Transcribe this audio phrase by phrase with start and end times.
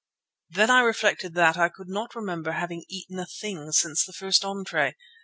[0.49, 4.41] Then I reflected that I could not remember having eaten a thing since the first
[4.41, 4.93] entrée.